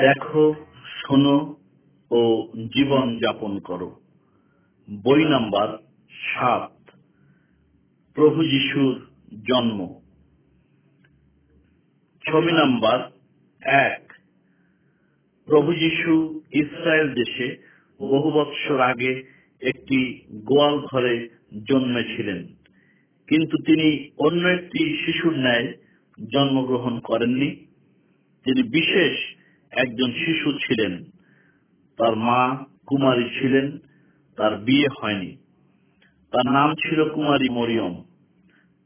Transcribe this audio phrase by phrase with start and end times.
[0.00, 1.56] দেখো, শোনো
[2.10, 4.00] ও জীবন যাপন করো।
[4.90, 5.78] বই নাম্বার
[6.10, 6.90] সাত।
[8.14, 9.06] প্রভু যিশুর
[9.48, 10.00] জন্ম।
[12.26, 13.10] ছবি নাম্বার
[13.60, 14.12] এক।
[15.46, 17.56] প্রভু যিশু ইসরায়েল দেশে
[18.00, 19.24] বহু বৎসর আগে
[19.60, 21.28] একটি গোয়াল ঘরে
[21.68, 22.46] জন্মেছিলেন।
[23.28, 25.72] কিন্তু তিনি অন্য একটি শিশুর ন্যায়
[26.32, 27.50] জন্মগ্রহণ করেননি।
[28.44, 29.38] তিনি বিশেষ
[29.70, 31.04] একজন শিশু ছিলেন,
[31.96, 33.78] তার মা কুমারী ছিলেন,
[34.36, 35.36] তার বিয়ে হয়নি।
[36.32, 38.04] তার নাম ছিল কুমারী মরিয়ম।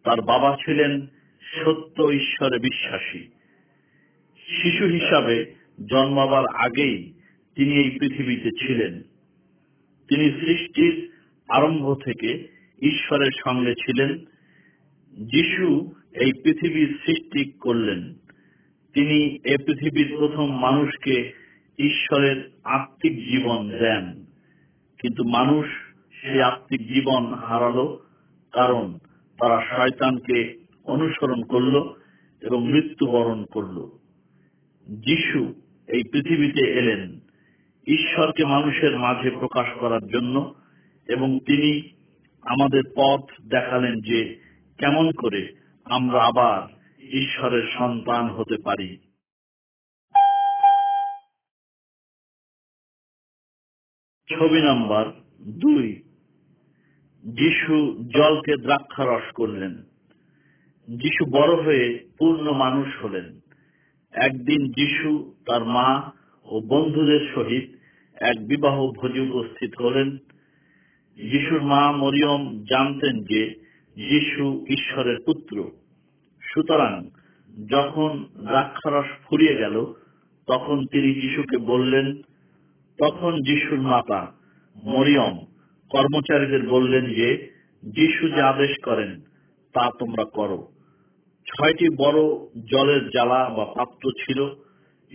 [0.05, 1.07] তার বাবা ছিলেন
[1.43, 3.19] সত্য ঈশ্বরে বিশ্বাসী।
[4.63, 5.55] শিশু হিসাবে
[5.91, 7.13] জন্মাবার আগেই
[7.55, 9.03] তিনি এই পৃথিবীতে ছিলেন।
[10.09, 11.13] তিনি সৃষ্টির
[11.49, 12.49] আরম্ভ থেকে
[12.83, 14.19] ঈশ্বরের সঙ্গে ছিলেন।
[15.27, 18.15] যিশু এই পৃথিবীর সৃষ্টি করলেন।
[18.95, 21.33] তিনি এ পৃথিবীর প্রথম মানুষকে
[21.79, 24.25] ঈশ্বরের আত্মিক জীবন দেন।
[24.99, 25.67] কিন্তু মানুষ
[26.23, 28.01] সেই আত্মিক জীবন হারালো
[28.53, 28.99] কারণ
[29.39, 31.95] তারা শয়তানকে অনুসরণ করল
[32.41, 33.89] এবং মৃত্যুবরণ করল।
[34.89, 35.55] যিশু
[35.89, 37.21] এই পৃথিবীতে এলেন
[37.87, 40.55] ঈশ্বরকে মানুষের মাঝে প্রকাশ করার জন্য
[41.09, 41.89] এবং তিনি
[42.43, 44.41] আমাদের পথ দেখালেন যে
[44.79, 45.49] কেমন করে
[45.85, 48.97] আমরা আবার ঈশ্বরের সন্তান হতে পারি।
[54.31, 55.07] ছবি নাম্বার
[55.41, 56.03] দুই।
[57.25, 59.83] যিশু জলকে দ্রাক্ষারস করলেন।
[60.97, 63.41] যিশু বড় হয়ে পূর্ণ মানুষ হলেন।
[64.13, 66.13] একদিন যিশু তার মা
[66.45, 67.75] ও বন্ধুদের সহিত
[68.23, 70.17] এক বিবাহ ভোজে উপস্থিত হলেন।
[71.15, 73.55] যিশুর মা মরিয়ম জানতেন যে
[73.97, 75.82] যিশু ঈশ্বরের পুত্র।
[76.55, 77.11] সুতরাং
[77.69, 79.87] যখন দ্রাক্ষারস ফুরিয়ে গেল,
[80.47, 82.23] তখন তিনি যিশুকে বললেন,
[82.99, 84.33] তখন যিশুর মাতা
[84.85, 85.39] মরিয়ম
[85.91, 87.51] কর্মচারীদের বললেন যে,
[87.83, 89.21] যিশু যে আদেশ করেন,
[89.73, 90.69] তা তোমরা করো।
[91.47, 92.21] ছয়টি বড়
[92.71, 94.45] জলের জ্বালা বা পাত্র ছিল।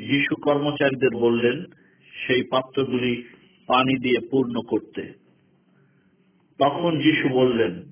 [0.08, 1.64] যিশু কর্মচারীদের বললেন,
[2.28, 3.24] সেই পাত্রগুলি
[3.68, 5.14] পানি দিয়ে পূর্ণ করতে।
[6.60, 7.84] তখন যিশু বললেন,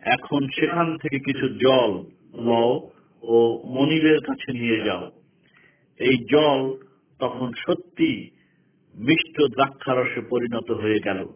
[0.00, 2.90] এখন সেখান থেকে কিছু জল লও
[3.22, 5.12] ও মনিবের কাছে নিয়ে যাও।
[5.98, 6.86] এই জল
[7.18, 8.30] তখন সত্যি
[8.94, 11.28] মিষ্ট দ্রাক্ষারসে পরিণত হয়ে গেল।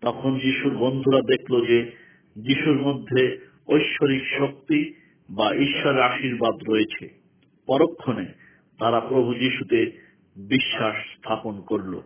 [0.00, 1.92] তখন যিশুর বন্ধুরা দেখল যে
[2.36, 4.94] যিশুর মধ্যে ঐশ্বরিক শক্তি
[5.30, 7.20] বা ঈশ্বরের আশীর্বাদ রয়েছে।
[7.66, 8.26] পরক্ষণে
[8.78, 9.92] তারা প্রভু যিশুতে
[10.36, 12.00] বিশ্বাস স্থাপন করল।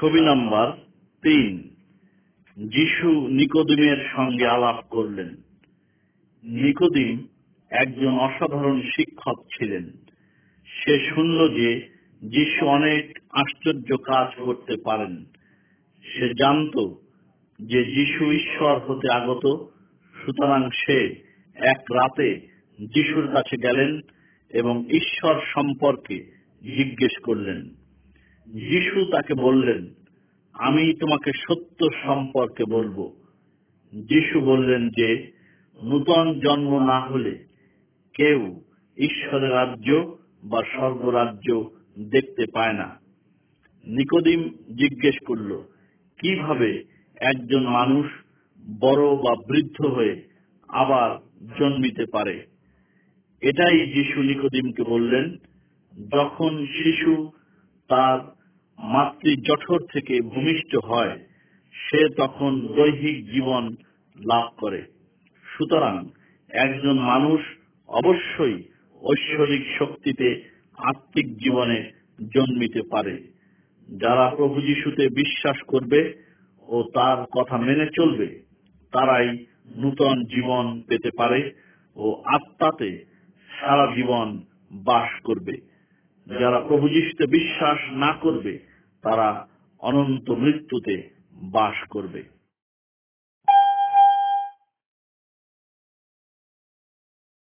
[0.00, 0.72] ছবি নাম্বার
[1.22, 1.69] তিন।
[2.56, 5.36] যিশু নিকোদিমের সঙ্গে আলাপ করলেন।
[6.44, 7.26] নিকোদিম
[7.70, 9.90] একজন অসাধারণ শিক্ষক ছিলেন।
[10.64, 11.88] সে শুনল যে
[12.22, 15.24] যিশু অনেক আশ্চর্য কাজ করতে পারেন।
[16.02, 16.94] সে জানত
[17.60, 19.46] যে যিশু ঈশ্বর হতে আগত,
[20.24, 21.14] সুতরাং সে
[21.54, 22.48] এক রাতে
[22.94, 24.00] যিশুর কাছে গেলেন
[24.50, 26.30] এবং ঈশ্বর সম্পর্কে
[26.62, 27.68] জিজ্ঞেস করলেন।
[28.46, 29.99] যিশু তাকে বললেন
[30.52, 33.12] আমি তোমাকে সত্য সম্পর্কে বলব।
[33.92, 35.32] যিশু বললেন যে,
[35.82, 37.44] নূতন জন্ম না হলে
[38.14, 38.60] কেউ
[38.96, 43.00] ঈশ্বরের রাজ্য বা স্বর্গরাজ্য দেখতে পায় না।
[43.84, 44.42] নিকোদিম
[44.76, 45.62] জিজ্ঞেস করল,
[46.18, 46.84] কীভাবে
[47.20, 48.06] একজন মানুষ
[48.80, 50.28] বড় বা বৃদ্ধ হয়ে
[50.68, 51.18] আবার
[51.58, 52.46] জন্মিতে পারে?
[53.40, 55.36] এটাই যিশু নিকোদিমকে বললেন,
[56.12, 57.30] যখন শিশু
[57.88, 58.39] তার
[58.82, 61.18] মাতৃ জঠর থেকে ভূমিষ্ঠ হয়,
[61.72, 63.74] সে তখন দৈহিক জীবন
[64.16, 64.82] লাভ করে।
[65.44, 66.08] সুতরাং
[66.48, 67.40] একজন মানুষ
[67.88, 68.62] অবশ্যই
[69.02, 70.44] ঐশ্বরিক শক্তিতে
[70.78, 71.92] আত্মিক জীবনে
[72.34, 73.32] জন্মিতে পারে।
[73.98, 76.14] যারা প্রভু যিশুতে বিশ্বাস করবে
[76.68, 78.42] ও তার কথা মেনে চলবে,
[78.92, 79.46] তারাই
[79.76, 81.52] নূতন জীবন পেতে পারে
[81.96, 83.04] ও আত্মাতে
[83.60, 84.42] সারা জীবন
[84.72, 85.70] বাস করবে।
[86.38, 88.69] যারা প্রভু যিশুতে বিশ্বাস না করবে
[89.02, 89.48] তারা
[89.78, 92.22] অনন্ত মৃত্যুতে বাস করবে।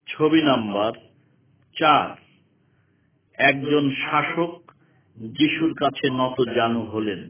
[0.08, 0.92] ছবি নাম্বার
[1.80, 2.22] চার।
[3.34, 4.72] একজন শাসক
[5.18, 7.30] যিশুর কাছে নত জানু হলেন।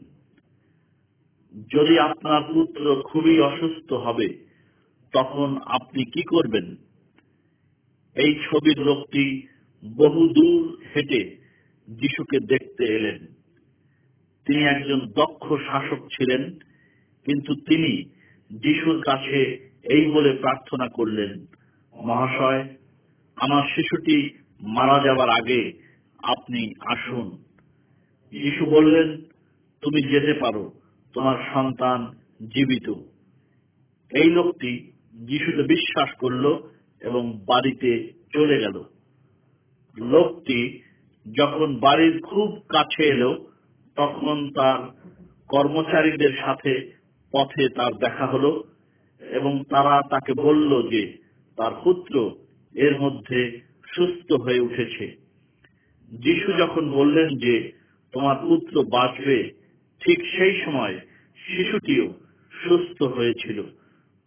[1.74, 4.46] যদি আপনার পুত্র খুবই অসুস্থ হবে,
[5.12, 6.76] তখন আপনি কি করবেন?
[8.14, 9.46] এই ছবির লোকটি
[9.96, 11.36] বহু দূর হেঁটে
[11.88, 13.37] যিশুকে দেখতে এলেন।
[14.48, 16.58] তিনি একজন দক্ষ শাসক ছিলেন,
[17.26, 18.04] কিন্তু তিনি
[18.50, 21.46] যিশুর কাছে এই বলে প্রার্থনা করলেন,
[21.94, 22.68] মহাশয়,
[23.36, 24.30] আমার শিশুটি
[24.60, 25.72] মারা যাবার আগে
[26.22, 27.44] আপনি আসুন।
[28.32, 29.22] যিশু বললেন,
[29.82, 30.72] তুমি যেতে পারো,
[31.12, 32.06] তোমার সন্তান
[32.46, 32.94] জীবিত।
[34.12, 36.68] এই লোকটি যিশুতে বিশ্বাস করল
[37.00, 38.84] এবং বাড়িতে চলে গেল।
[39.96, 40.82] লোকটি
[41.36, 43.48] যখন বাড়ির খুব কাছে এলো
[43.98, 45.08] তখন তার
[45.48, 46.92] কর্মচারীদের সাথে
[47.32, 48.64] পথে তার দেখা হলো
[49.20, 51.16] এবং তারা তাকে বলল যে
[51.56, 52.36] তার পুত্র
[52.74, 53.60] এর মধ্যে
[53.94, 55.16] সুস্থ হয়ে উঠেছে।
[56.10, 57.72] যিশু যখন বললেন যে
[58.12, 59.52] তোমার পুত্র বাঁচবে,
[60.00, 61.00] ঠিক সেই সময়
[61.46, 62.14] শিশুটিও
[62.64, 63.62] সুস্থ হয়েছিল।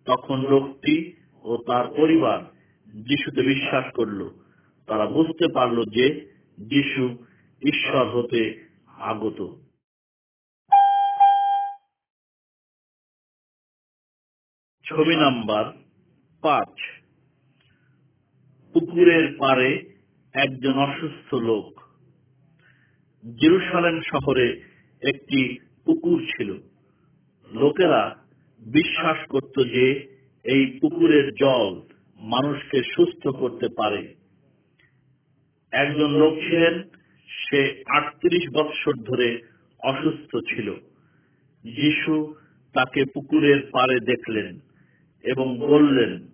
[0.06, 1.14] তখন লোকটি
[1.44, 2.40] ও তার পরিবার
[3.06, 4.30] যিশুতে বিশ্বাস করল।
[4.88, 7.18] তারা বুঝতে পারল যে যিশু
[7.66, 8.71] ঈশ্বর হতে
[9.02, 9.56] আগত।
[14.86, 15.66] ছবি নাম্বার
[16.42, 16.80] পাঁচ।
[18.74, 20.00] পুকুরের পারে
[20.34, 21.80] একজন অসুস্থ লোক।
[23.36, 24.62] জেরুসালেম শহরে
[25.02, 26.54] একটি পুকুর ছিল।
[27.52, 28.26] লোকেরা
[28.60, 31.82] বিশ্বাস করত যে এই পুকুরের জল
[32.20, 34.16] মানুষকে সুস্থ করতে পারে।
[35.72, 37.01] একজন লোক ছিলেন
[37.32, 39.42] সে আটত্রিশ বৎসর ধরে
[39.80, 40.74] অসুস্থ ছিল।
[41.64, 42.36] যিশু
[42.74, 44.60] তাকে পুকুরের পারে দেখলেন
[45.24, 46.28] এবং বললেন,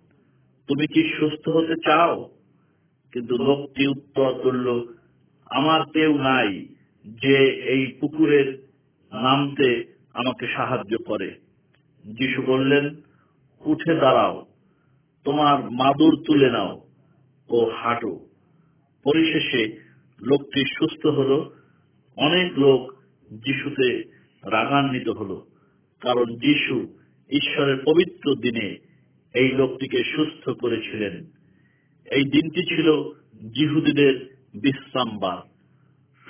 [0.66, 2.30] তুমি কি সুস্থ হতে চাও?
[3.12, 4.86] কিন্তু লোকটি উত্তর করল,
[5.46, 6.66] আমার কেউ নাই
[7.04, 8.68] যে এই পুকুরের
[9.12, 9.84] নামতে
[10.14, 11.34] আমাকে সাহায্য করে।
[12.04, 12.96] যিশু বললেন,
[13.60, 14.46] উঠে দাঁড়াও,
[15.24, 16.86] তোমার মাদুর তুলে নাও
[17.48, 18.20] ও হাঁটো।
[19.04, 19.87] পরিশেষে
[20.22, 21.54] লোকটি সুস্থ হলো,
[22.16, 22.92] অনেক লোক
[23.32, 24.02] যিশুতে
[24.44, 25.46] রাগান্বিত হলো,
[26.00, 26.98] কারণ যিশু
[27.30, 28.76] ঈশ্বরের পবিত্র দিনে
[29.34, 31.26] এই লোকটিকে সুস্থ করেছিলেন।
[32.10, 32.92] এই দিনটি ছিল
[33.52, 35.38] জিহুদীদের বিশ্রামবার,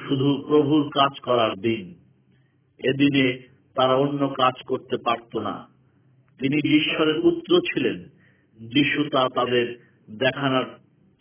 [0.09, 1.95] শুধু প্রভুর কাজ করার দিন।
[2.85, 3.43] এদিনে
[3.75, 5.69] তারা অন্য কাজ করতে পারত না।
[6.39, 8.05] তিনি ঈশ্বরের পুত্র ছিলেন,
[8.69, 10.65] যিশু তা তাদের দেখানোর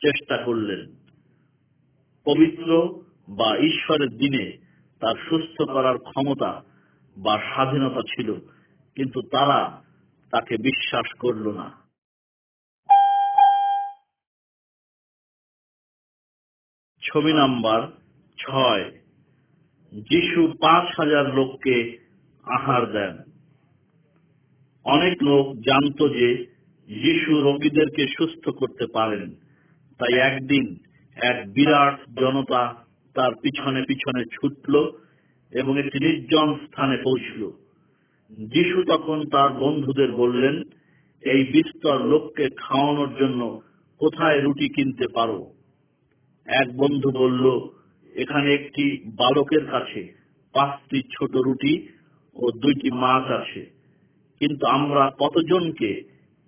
[0.01, 0.96] চেষ্টা করলেন।
[2.27, 4.57] পবিত্র বা ঈশ্বরের দিনে
[4.99, 6.63] তার সুস্থ করার ক্ষমতা
[7.17, 8.33] বা স্বাধীনতা ছিল,
[8.95, 9.83] কিন্তু তারা
[10.31, 11.87] তাকে বিশ্বাস করল না।
[17.01, 17.81] ছবি নাম্বার
[18.37, 18.91] ছয়।
[19.91, 21.97] যিশু পাঁচ হাজার লোককে
[22.43, 23.17] আহার দেন।
[24.83, 26.45] অনেক লোক জানত যে
[26.87, 29.35] যিশু রোগীদেরকে সুস্থ করতে পারেন,
[29.97, 30.86] তাই একদিন
[31.21, 34.91] এক বিরাট জনতা তার পিছনে পিছনে ছুটল
[35.51, 37.51] এবং একটি নির্জন স্থানে পৌঁছল।
[38.31, 40.63] যিশু তখন তার বন্ধুদের বললেন,
[41.21, 43.61] এই বিস্তর লোককে খাওয়ানোর জন্য
[43.99, 45.45] কোথায় রুটি কিনতে পারো?
[46.45, 47.67] এক বন্ধু বলল,
[48.15, 50.13] এখানে একটি বালকের কাছে
[50.53, 51.87] পাঁচটি ছোট রুটি
[52.35, 53.71] ও দুইটি মাছ আছে।
[54.39, 56.03] কিন্তু আমরা কতজনকে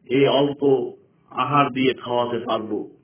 [0.10, 0.92] এই অল্প
[1.30, 2.99] আহার দিয়ে খাওয়াতে পারব?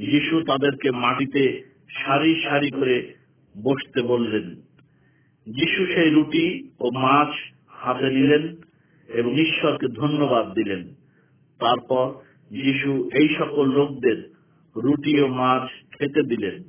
[0.00, 3.14] যিশু তাদেরকে মাটিতে সারি সারি করে
[3.62, 4.54] বসতে বললেন।
[5.46, 7.28] যিশু সেই রুটি ও মাছ
[7.68, 8.56] হাতে নিলেন
[9.08, 10.88] এবং ঈশ্বরকে ধন্যবাদ দিলেন।
[11.58, 12.12] তারপর
[12.50, 14.34] যিশু এই সকল লোকদের
[14.76, 16.62] রুটি ও মাছ খেতে দিলেন।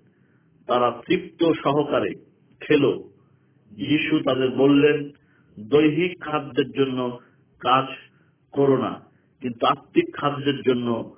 [0.67, 2.11] তারা তৃপ্ত সহকারে
[2.59, 3.03] খেল।
[3.71, 5.09] যিশু তাদের বললেন,
[5.59, 7.19] দৈহিক খাদ্যের জন্য
[7.59, 7.85] কাজ
[8.51, 8.93] করো না,
[9.41, 11.15] কিন্তু আত্মিক খাদ্যের জন্য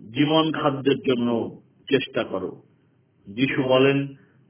[0.00, 1.60] জীবন খাদ্যের জন্য
[1.90, 2.62] চেষ্টা করো।
[3.26, 4.06] যিশু বলেন,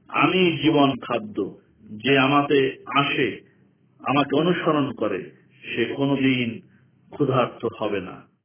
[0.07, 3.41] আমি জীবন খাদ্য, যে আমাতে আসে,
[3.99, 5.31] আমাকে অনুসরণ করে,
[5.63, 6.61] সে কোনোদিন
[7.09, 8.36] ক্ষুধার্ত হবে না।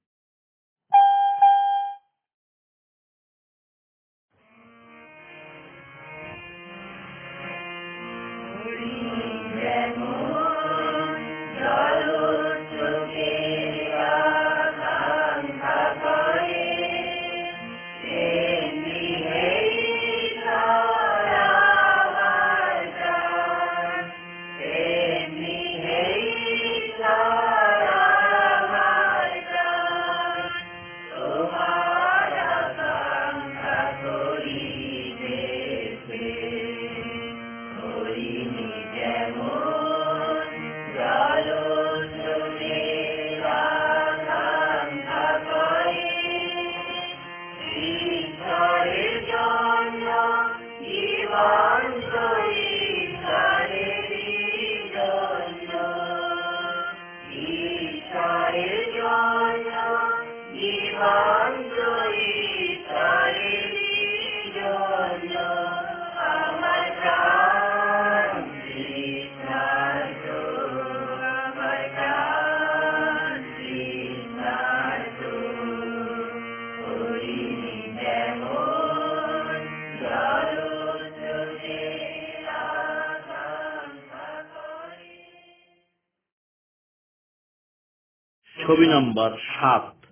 [88.72, 90.04] ছবি নাম্বার সাত।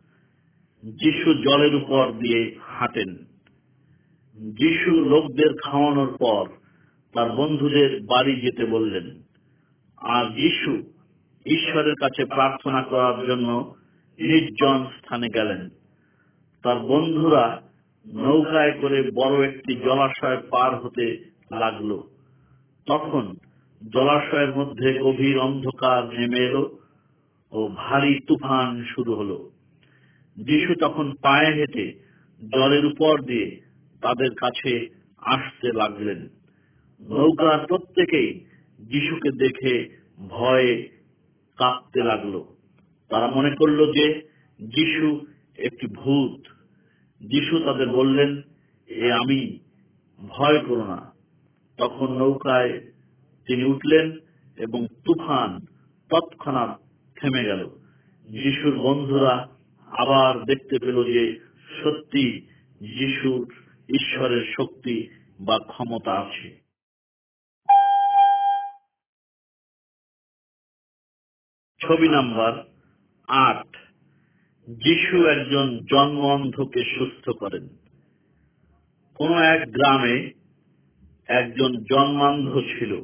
[0.85, 3.17] যিশু জলের উপর দিয়ে হাঁটেন।
[4.37, 6.49] যিশু লোকদের খাওয়ানোর পর
[7.13, 9.23] তার বন্ধুদের বাড়ি যেতে বললেন,
[9.97, 10.83] আর যিশু
[11.47, 13.75] ঈশ্বরের কাছে প্রার্থনা করার জন্য
[14.19, 15.69] নির্জন স্থানে গেলেন।
[16.63, 17.63] তার বন্ধুরা
[18.13, 22.01] নৌকায় করে বড় একটি জলাশয় পার হতে লাগল।
[22.87, 23.37] তখন
[23.93, 26.80] জলাশয়ের মধ্যে গভীর অন্ধকার নেমে এলো।
[27.53, 29.51] ও ভারী তুফান শুরু হলো।
[30.37, 31.93] যিশু তখন পায়ে হেঁটে
[32.55, 33.61] জলের উপর দিয়ে
[34.03, 34.87] তাদের কাছে
[35.19, 36.29] আসতে লাগলেন।
[37.09, 38.45] নৌকার প্রত্যেকেই
[38.79, 39.97] যিশুকে দেখে
[40.29, 40.89] ভয়ে
[41.57, 42.45] কাঁপতে লাগল।
[43.09, 44.29] তারা মনে করল যে
[44.59, 45.27] যিশু
[45.59, 46.41] একটি ভূত।
[47.21, 48.43] যিশু তাদের বললেন,
[48.89, 49.59] এ আমি,
[50.19, 51.15] ভয় করো না।
[51.77, 52.81] তখন নৌকায়
[53.47, 54.13] তিনি উঠলেন
[54.57, 55.59] এবং তুফান
[56.11, 56.90] তৎক্ষণাৎ
[57.21, 57.69] থেমে গেল।
[58.23, 59.49] যিশুর বন্ধুরা
[59.87, 61.41] আবার দেখতে পেল যে
[61.83, 62.47] সত্যি
[62.81, 63.55] যিশুর
[63.89, 65.09] ঈশ্বরের শক্তি
[65.41, 66.61] বা ক্ষমতা আছে।
[71.81, 72.65] ছবি নাম্বার
[73.29, 73.77] আট।
[74.69, 77.69] যিশু একজন জন্ম অন্ধকে সুস্থ করেন।
[79.15, 80.33] কোন এক গ্রামে
[81.27, 83.01] একজন জন্মান্ধ ছিল।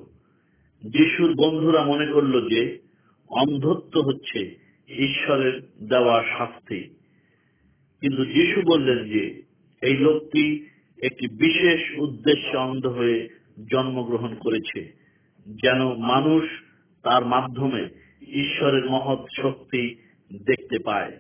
[0.83, 2.86] যিশুর বন্ধুরা মনে করল যে
[3.29, 6.95] অন্ধত্ব হচ্ছে ঈশ্বরের দেওয়া শাস্তি।
[8.01, 9.43] কিন্তু যিশু বললেন যে,
[9.83, 10.67] এই লোকটি
[11.03, 13.29] একটি বিশেষ উদ্দেশ্যে অন্ধ হয়ে
[13.71, 14.93] জন্মগ্রহণ করেছে,
[15.49, 16.45] যেন মানুষ
[17.03, 17.89] তার মাধ্যমে
[18.29, 19.97] ঈশ্বরের মহৎ শক্তি
[20.47, 21.13] দেখতে পায়।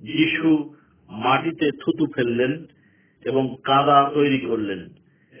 [0.00, 0.74] যিশু
[1.08, 2.66] মাটিতে থুতু ফেললেন
[3.24, 4.88] এবং কাদা তৈরি করলেন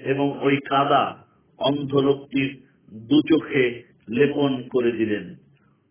[0.00, 1.26] এবং ওই কাদা
[1.58, 2.62] অন্ধ লোকটির
[2.94, 5.34] দু চোখে লেপন করে দিলেন।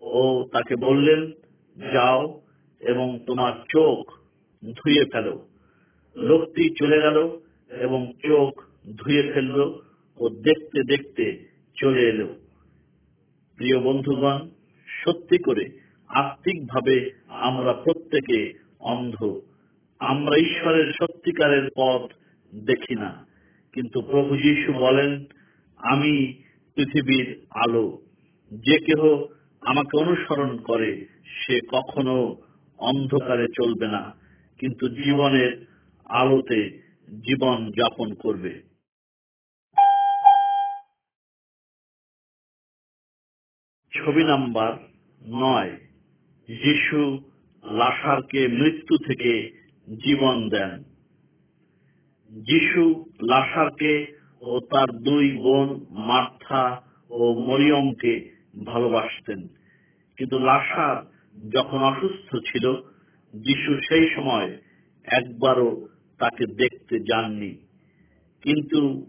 [0.05, 1.31] ও তাকে বললেন,
[1.91, 2.41] যাও
[2.79, 4.12] এবং তোমার চোখ
[4.65, 5.47] ধুয়ে ফেলো।
[6.15, 8.63] লোকটি চলে গেল এবং চোখ
[8.97, 9.59] ধুয়ে ফেলল
[10.17, 12.35] ও দেখতে দেখতে চলে এলো।
[13.55, 14.50] প্রিয় বন্ধুগণ,
[15.05, 15.69] সত্যি করে
[16.07, 19.41] আত্মিকভাবে আমরা প্রত্যেকে অন্ধ।
[20.00, 22.12] আমরা ঈশ্বরের সত্যিকারের পথ
[22.55, 23.27] দেখি না।
[23.74, 25.25] কিন্তু প্রভু যীশু বলেন,
[25.77, 26.33] আমি
[26.75, 28.01] পৃথিবীর আলো।
[28.51, 29.24] যে কেহ
[29.65, 32.36] আমাকে অনুসরণ করে, সে কখনো
[32.77, 34.15] অন্ধকারে চলবে না,
[34.60, 35.67] কিন্তু জীবনের
[36.05, 36.79] আলোতে
[37.24, 38.62] জীবন যাপন করবে।
[43.93, 44.72] ছবি নাম্বার
[45.22, 45.72] নয়,
[46.50, 47.01] যিশু
[47.63, 49.51] লাসারকে মৃত্যু থেকে
[49.88, 50.84] জীবন দেন।
[52.31, 59.47] যিশু লাসারকে ও তার দুই বোন মার্থা ও মরিয়মকে ভালোবাসতেন।
[60.17, 61.15] কিন্তু লাসার
[61.51, 62.74] যখন অসুস্থ ছিল,
[63.33, 64.57] যিশু সেই সময়
[65.03, 65.88] একবারও
[66.19, 67.55] তাকে দেখতে যাননি।
[68.41, 69.05] কিন্তু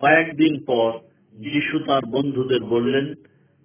[0.00, 0.98] কয়েকদিন পর
[1.32, 3.06] যিশু তার বন্ধুদের বললেন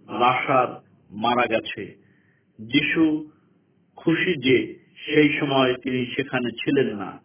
[0.10, 0.82] লাসার
[1.12, 1.98] মারা গেছে।
[2.60, 3.30] যিশু
[3.96, 7.20] খুশি যে সেই সময় তিনি সেখানে ছিলেন না।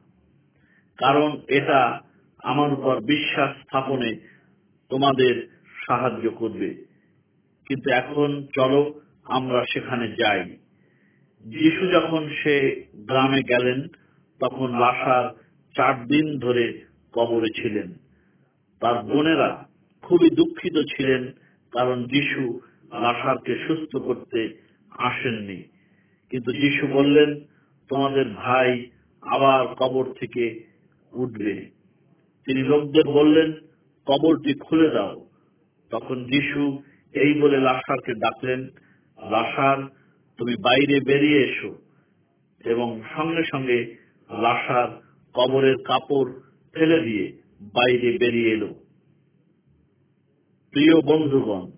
[0.96, 2.00] কারণ এটা
[2.38, 4.16] আমার উপর বিশ্বাস স্থাপনে
[4.88, 5.48] তোমাদের
[5.86, 6.89] সাহায্য করবে।
[7.70, 10.56] কিন্তু এখন চলো আমরা সেখানে যাই।
[11.46, 13.86] যিশু যখন সে গ্রামে গেলেন,
[14.40, 15.30] তখন লাসার
[15.76, 17.94] চার দিন ধরে কবরে ছিলেন।
[18.80, 19.68] তার বোনেরা
[20.02, 21.32] খুবই দুঃখিত ছিলেন,
[21.70, 22.60] কারণ যিশু
[22.92, 25.62] লাসারকে সুস্থ করতে আসেননি।
[26.30, 27.40] কিন্তু যিশু বললেন,
[27.88, 28.90] তোমাদের ভাই
[29.22, 30.64] আবার কবর থেকে
[31.12, 31.70] উঠবে।
[32.46, 33.52] তিনি লোকদের বললেন,
[34.06, 35.26] কবরটি খুলে দাও।
[35.90, 38.60] তখন যিশু এই বলে লাশারকে ডাকলেন
[39.30, 39.88] লাসার
[40.36, 41.78] তুমি বাইরে বেরিয়ে এসো।
[42.64, 43.96] এবং সঙ্গে সঙ্গে
[44.30, 45.02] লাসার
[45.34, 46.32] কবরের কাপড়
[46.74, 48.74] ফেলে দিয়ে বাইরে বেরিয়ে এলো।
[50.70, 51.70] প্রিয় বন্ধুগণ,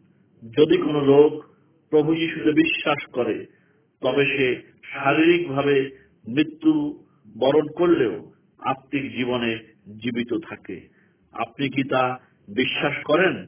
[0.58, 1.44] যদি কোনো লোক
[1.90, 3.46] প্রভু যিশুতে বিশ্বাস করে,
[4.00, 5.90] তবে সে শারীরিকভাবে
[6.28, 7.04] মৃত্যু
[7.38, 9.58] বরণ করলেও আত্মিক জীবনে
[10.02, 10.88] জীবিত থাকে।
[11.32, 13.46] আপনি কি তা বিশ্বাস করেন?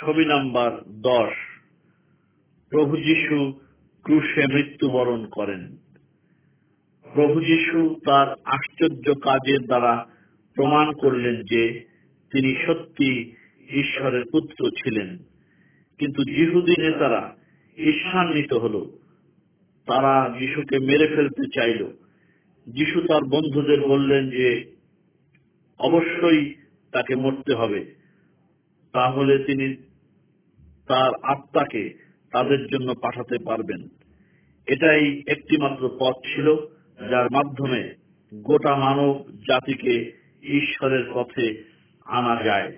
[0.00, 1.32] ছবি নাম্বার দশ।
[2.70, 3.60] প্রভু যিশু
[4.02, 5.76] ক্রুশে মৃত্যুবরণ করেন।
[7.14, 10.06] প্রভু যিশু তার আশ্চর্য কাজের দ্বারা
[10.54, 11.84] প্রমাণ করলেন যে
[12.32, 13.34] তিনি সত্যি
[13.70, 15.18] ঈশ্বরের পুত্র ছিলেন।
[15.98, 17.36] কিন্তু যিহুদি নেতারা
[17.76, 18.86] ঈর্ষান্বিত হল।
[19.86, 21.86] তারা যিশুকে মেরে ফেলতে চাইল।
[22.66, 24.76] যিশু তার বন্ধুদের বললেন যে,
[25.78, 26.54] অবশ্যই
[26.92, 27.94] তাকে মরতে হবে।
[28.92, 29.87] তাহলে তিনি
[30.88, 31.94] তার আত্মাকে
[32.32, 33.88] তাদের জন্য পাঠাতে পারবেন।
[34.66, 36.56] এটাই একটিমাত্র পথ ছিল,
[37.10, 37.94] যার মাধ্যমে
[38.34, 41.64] গোটা মানব জাতিকে ঈশ্বরের পথে
[42.04, 42.76] আনা যায়।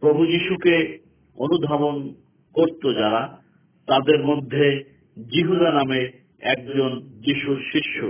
[0.00, 0.98] প্রভু যিশুকে
[1.34, 2.14] অনুধাবন
[2.52, 3.42] করত যারা,
[3.86, 4.84] তাদের মধ্যে
[5.30, 8.04] জিহুদা নামে একজন যিশুর শিষ্য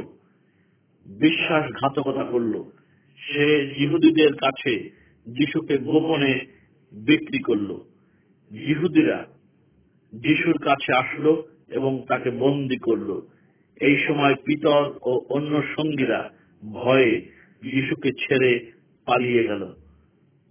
[1.07, 2.63] বিশ্বাসঘাতকতা করল।
[3.17, 4.91] সে জিহুদীদের কাছে
[5.27, 6.47] যিশুকে গোপনে
[6.93, 7.88] বিক্রি করল।
[8.53, 9.27] জিহুদিরা
[10.13, 13.21] যিশুর কাছে আসলো এবং তাকে বন্দি করল।
[13.81, 16.31] এই সময় পিতর ও অন্য সঙ্গীরা
[16.71, 17.29] ভয়ে
[17.63, 18.73] যিশুকে ছেড়ে
[19.07, 19.75] পালিয়ে গেল।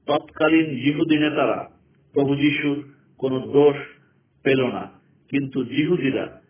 [0.06, 1.72] তৎকালীন জিহুদি নেতারা,
[2.14, 3.76] প্রভু যিশুর কোন দোষ
[4.44, 4.92] পেল না।
[5.30, 6.42] কিন্তু জিহুদিরা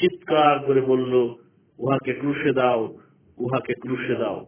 [0.00, 1.14] চিৎকার করে বলল,
[1.78, 2.98] উহাকে ক্রুশে দাও,
[3.38, 4.46] উহাকে ক্রুশে দাও।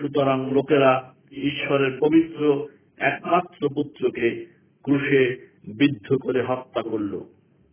[0.00, 2.68] সুতরাং লোকেরা ঈশ্বরের পবিত্র
[2.98, 4.46] একমাত্র পুত্রকে
[4.82, 7.20] ক্রুশে বিদ্ধ করে হত্যা করল।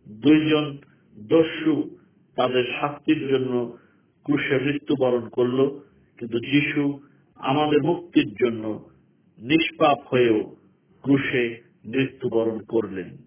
[0.06, 0.76] দুইজন
[1.18, 1.96] দস্যু
[2.36, 3.76] তাদের শাস্তির জন্য
[4.24, 5.80] ক্রুশে মৃত্যুবরণ করল,
[6.18, 7.00] কিন্তু যিশু
[7.36, 8.88] আমাদের মুক্তির জন্য
[9.38, 10.56] নিষ্পাপ হয়েও
[11.02, 13.25] ক্রুশে মৃত্যুবরণ করলেন।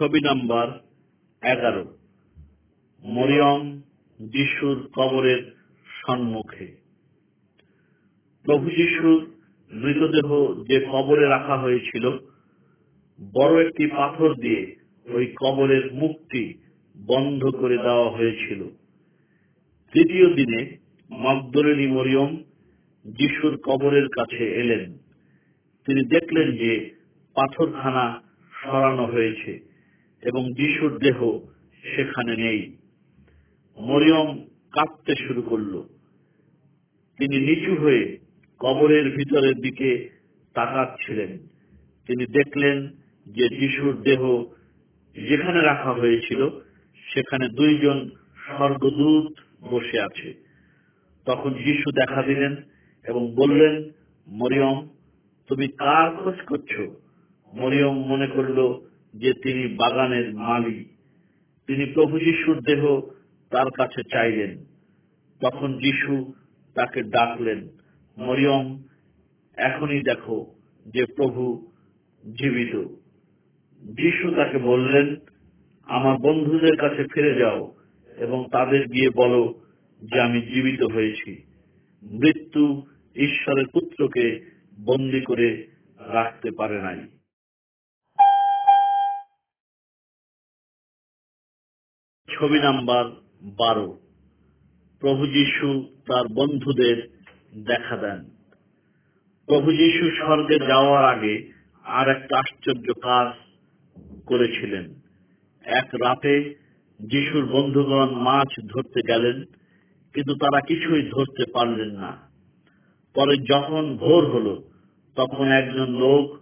[0.00, 0.68] ছবি নাম্বার
[1.52, 1.96] এগারো।
[3.04, 3.80] মরিয়ম
[4.20, 5.54] যিশুর কবরের
[6.06, 6.76] সম্মুখে।
[8.42, 9.30] প্রভু যিশুর
[9.72, 12.10] মৃতদেহ যে কবরে রাখা হয়েছিল,
[13.34, 16.54] বড় একটি পাথর দিয়ে ওই কবরের মুখটি
[17.06, 18.64] বন্ধ করে দেওয়া হয়েছিল।
[19.92, 20.76] তৃতীয় দিনে
[21.12, 22.42] মগদলিনী মরিয়ম
[23.06, 24.98] যিশুর কবরের কাছে এলেন।
[25.86, 26.90] তিনি দেখলেন যে
[27.34, 29.69] পাথরখানা সরানো হয়েছে।
[30.22, 31.38] এবং যিশুর দেহ
[31.96, 32.76] সেখানে নেই।
[33.80, 35.82] মরিয়ম কাঁদতে শুরু করল।
[37.18, 38.18] তিনি নিচু হয়ে
[38.58, 40.08] কবরের ভিতরের দিকে
[40.54, 41.38] তাকাচ্ছিলেন।
[42.06, 42.88] তিনি দেখলেন
[43.26, 44.44] যে যিশুর দেহ
[45.28, 46.50] যেখানে রাখা হয়েছিল,
[47.14, 48.10] সেখানে দুইজন
[48.46, 50.34] স্বর্গদূত বসে আছে।
[51.24, 52.56] তখন যিশু দেখা দিলেন
[53.08, 53.90] এবং বললেন,
[54.28, 54.88] মরিয়ম,
[55.48, 56.80] তুমি কার খোঁজ করছ?
[57.52, 60.88] মরিয়ম মনে করল যে তিনি বাগানের মালিক,
[61.66, 63.00] তিনি প্রভু যিশুর দেহ
[63.50, 64.64] তার কাছে চাইলেন।
[65.40, 66.32] তখন যিশু
[66.74, 67.68] তাকে ডাকলেন,
[68.18, 68.82] মরিয়ম,
[69.56, 70.54] এখনই দেখো
[70.86, 71.72] যে প্রভু
[72.38, 72.76] জীবিত।
[73.96, 75.16] যিশু তাকে বললেন,
[75.84, 77.74] আমার বন্ধুদের কাছে ফিরে যাও
[78.16, 79.60] এবং তাদের গিয়ে বলো
[80.02, 81.42] যে আমি জীবিত হয়েছি।
[82.02, 84.50] মৃত্যু ঈশ্বরের পুত্রকে
[84.84, 85.68] বন্দি করে
[85.98, 87.19] রাখতে পারে নাই।
[92.40, 93.04] ছবি নাম্বার
[93.42, 93.98] বারো।
[95.00, 97.08] প্রভু যিশু তার বন্ধুদের
[97.64, 98.24] দেখা দেন।
[99.46, 101.52] প্রভু যিশু স্বর্গে যাওয়ার আগে
[101.84, 103.32] আর একটা আশ্চর্য কাজ
[104.26, 104.94] করেছিলেন।
[105.64, 106.54] এক রাতে
[107.00, 109.44] যিশুর বন্ধুগণ মাছ ধরতে গেলেন,
[110.14, 112.16] কিন্তু তারা কিছুই ধরতে পারলেন না।
[113.14, 114.62] পরে যখন ভোর হলো,
[115.16, 116.38] তখন একজন লোক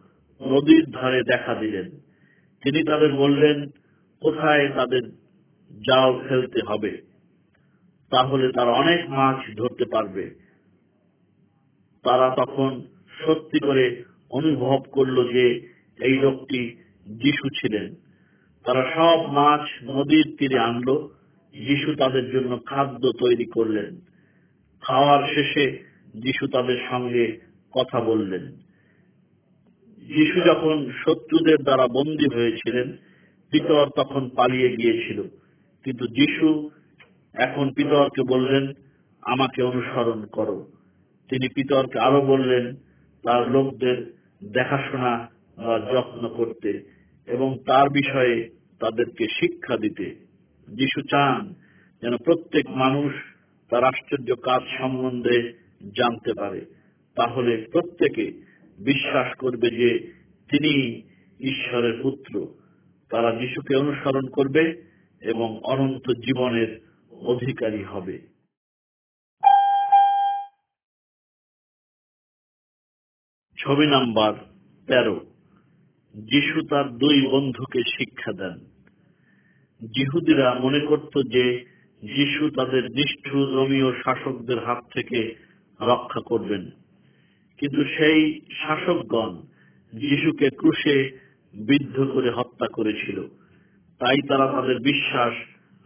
[0.49, 1.91] নদীর ধারে দেখা দিলেন।
[2.63, 3.67] তিনি তাদের বললেন,
[4.21, 5.28] কোথায় তাদের
[5.87, 7.03] জাল ফেলতে হবে।
[8.11, 10.31] তাহলে তারা অনেক মাছ ধরতে পারবে।
[12.03, 12.83] তারা তখন
[13.25, 15.69] সত্যি করে অনুভব করল যে
[16.01, 17.95] এই লোকটি যিশু ছিলেন।
[18.65, 21.11] তারা সব মাছ নদীর তীরে আনলো।
[21.53, 24.01] যিশু তাদের জন্য খাদ্য তৈরি করলেন।
[24.81, 27.39] খাওয়ার শেষে যিশু তাদের সঙ্গে
[27.73, 28.53] কথা বললেন।
[29.99, 32.97] যিশু যখন শত্রুদের দ্বারা বন্দী হয়েছিলেন,
[33.51, 35.23] পিতর তখন পালিয়ে গিয়েছিল।
[35.85, 36.71] কিন্তু যিশু
[37.35, 38.73] এখন পিতরকে বললেন,
[39.23, 40.67] আমাকে অনুসরণ করো।
[41.31, 42.77] তিনি পিতরকে আরও বললেন,
[43.23, 44.13] তার লোকদের
[44.45, 45.31] দেখাশোনা
[45.93, 46.85] যত্ন করতে
[47.27, 48.49] এবং তার বিষয়ে
[48.81, 50.05] তাদেরকে শিক্ষা দিতে।
[50.69, 51.55] যিশু চান
[52.03, 53.13] যেন প্রত্যেক মানুষ
[53.71, 55.53] তার আশ্চর্য কাজ সম্বন্ধে
[55.97, 56.61] জানতে পারে।
[57.15, 58.33] তাহলে প্রত্যেকে
[58.79, 59.99] বিশ্বাস করবে যে
[60.51, 61.03] তিনি
[61.41, 62.47] ঈশ্বরের পুত্র।
[63.11, 64.88] তারা যিশুকে অনুসরণ করবে
[65.21, 68.19] এবং অনন্ত জীবনের অধিকারী হবে।
[73.59, 74.35] ছবি নাম্বার
[74.87, 75.27] তেরো।
[76.15, 78.59] যিশু তার দুই বন্ধুকে শিক্ষা দেন।
[79.87, 81.65] জিহুদিরা মনে করত যে
[82.03, 85.35] যিশু তাদের নিষ্ঠুর রোমীয় শাসকদের হাত থেকে
[85.81, 86.71] রক্ষা করবেন।
[87.59, 89.43] কিন্তু সেই শাসকগণ
[89.93, 91.19] যিশুকে ক্রুশে
[91.55, 93.29] বিদ্ধ করে হত্যা করেছিল।
[93.99, 95.35] তাই তারা তাদের বিশ্বাস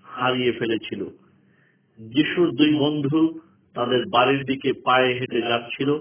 [0.05, 1.05] হারিয়ে ফেলেছিল।
[1.98, 3.40] যিশুর দুই বন্ধু
[3.75, 5.98] তাদের বাড়ির দিকে পায়ে হেঁটে যাচ্ছিল।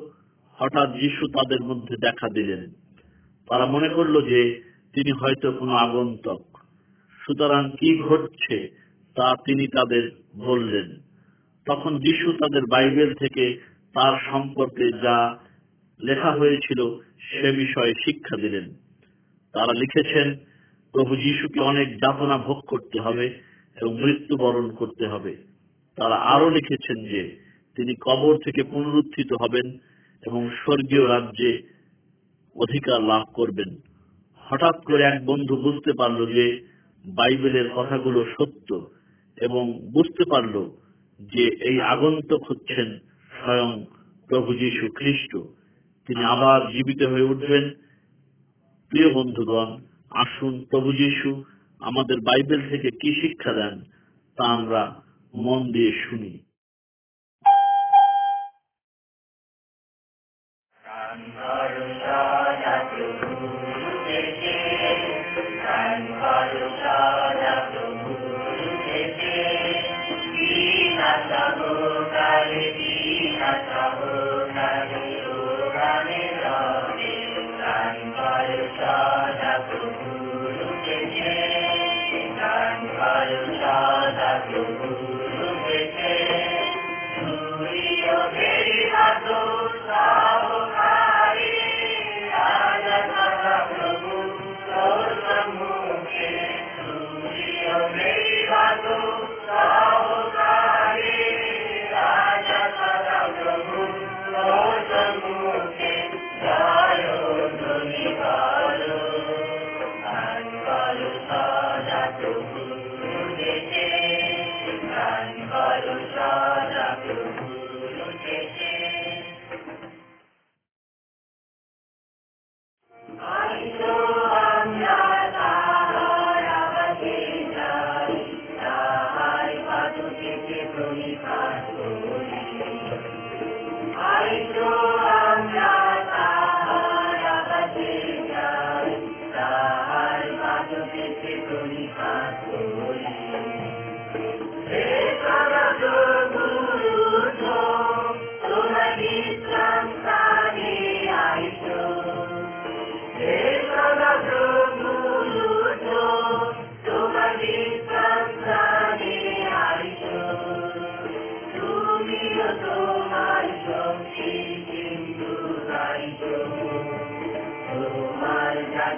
[0.53, 2.71] হঠাৎ যিশু তাদের মধ্যে দেখা দিলেন।
[3.49, 6.57] তারা মনে করল যে তিনি হয়তো কোনো আগন্তক।
[7.25, 8.67] সুতরাং কি ঘটছে
[9.15, 10.97] তা তিনি তাদের বললেন।
[11.65, 13.59] তখন যিশু তাদের বাইবেল থেকে
[13.93, 15.37] তার সম্পর্কে যা
[16.03, 18.69] লেখা হয়েছিল সে বিষয়ে শিক্ষা দিলেন।
[19.53, 20.50] তারা লিখেছেন
[20.91, 23.39] প্রভু যিশুকে অনেক যাতনা ভোগ করতে হবে
[23.81, 25.35] এবং মৃত্যুবরণ করতে হবে।
[25.95, 27.39] তারা আরও লিখেছেন যে,
[27.75, 29.77] তিনি কবর থেকে পুনরুত্থিত হবেন
[30.25, 31.61] এবং স্বর্গীয় রাজ্যে
[32.55, 33.75] অধিকার লাভ করবেন।
[34.37, 36.67] হঠাৎ করে এক বন্ধু বুঝতে পারল যে,
[37.05, 38.89] বাইবেলের কথাগুলো সত্য
[39.41, 40.69] এবং বুঝতে পারল
[41.19, 42.97] যে এই আগন্তক হচ্ছেন
[43.43, 43.85] স্বয়ং
[44.29, 45.37] প্রভু যীশু খ্রিস্ট।
[46.07, 47.69] তিনি আবার জীবিত হয়ে উঠবেন।
[48.89, 49.77] প্রিয় বন্ধুগণ
[50.11, 51.43] আসুন প্রভু যিশু
[51.81, 53.75] আমাদের বাইবেল থেকে কি শিক্ষা দেন
[54.37, 54.81] তা আমরা
[55.33, 56.33] মন দিয়ে শুনি।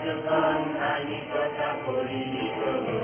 [0.04, 3.03] রাজবন খানিকটা পরিণত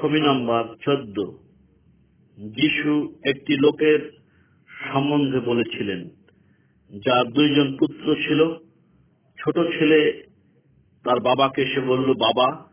[0.00, 1.24] ছবি নম্বর চোদ্দ।
[2.38, 4.12] যিশু একটি লোকের
[4.92, 6.08] সম্বন্ধে বলেছিলেন,
[6.98, 8.54] যার দুইজন পুত্র ছিল।
[9.38, 10.22] ছোট ছেলে
[11.04, 12.68] তার বাবাকে এসে বলল, বাবা,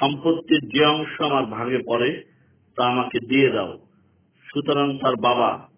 [0.00, 2.24] সম্পত্তির যে অংশ আমার ভাগে পড়ে,
[2.76, 3.78] তা আমাকে দিয়ে দাও।
[4.42, 5.68] সুতরাং তার বাবা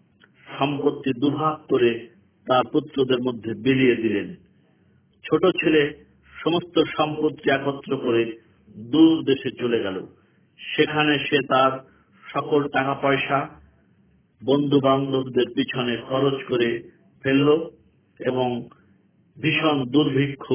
[0.58, 2.08] সম্পত্তি দুভাগ করে
[2.46, 4.34] তার পুত্রদের মধ্যে বিলিয়ে দিলেন।
[5.24, 6.04] ছোট ছেলে
[6.44, 8.38] সমস্ত সম্পত্তি একত্র করে
[8.76, 10.06] দূর দেশে চলে গেল।
[10.62, 11.90] সেখানে সে তার
[12.34, 13.60] সকল টাকা পয়সা
[14.44, 16.90] বন্ধু বান্ধবদের পিছনে খরচ করে
[17.22, 17.70] ফেলল
[18.18, 18.68] এবং
[19.42, 20.52] ভীষণ দুর্ভিক্ষ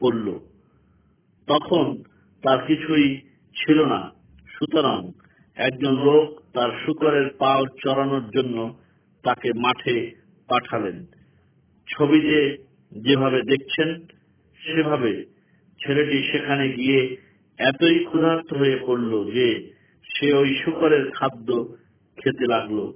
[0.00, 0.38] পড়ল।
[1.46, 2.02] তখন
[2.42, 3.20] তার কিছুই
[3.56, 4.10] ছিল না।
[4.48, 5.12] সুতরাং
[5.54, 8.78] একজন লোক তার শুকরের পাল চড়ানোর জন্য
[9.22, 10.10] তাকে মাঠে
[10.48, 11.06] পাঠালেন।
[11.88, 14.06] ছবিতে যেভাবে দেখছেন,
[14.56, 15.24] সেভাবে
[15.86, 17.16] ছেলেটি সেখানে গিয়ে
[17.60, 19.72] এতই ক্ষুধার্ত হয়ে পড়ল যে
[20.04, 21.76] সে ওই শুকরের খাদ্য
[22.16, 22.92] খেতে লাগল।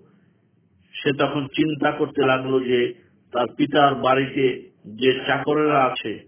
[0.93, 2.95] সে তখন চিন্তা করতে লাগল যে
[3.33, 6.21] তার পিতার বাড়িতে যে চাকরেরা আছে,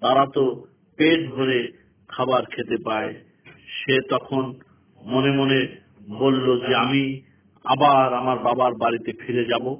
[0.00, 1.68] তারা তো পেট ভরে
[2.08, 3.14] খাবার খেতে পায়।
[3.66, 4.54] সে তখন
[5.04, 5.68] মনে মনে
[6.18, 7.20] বলল যে আমি
[7.64, 9.76] আবার আমার বাবার বাড়িতে ফিরে যাব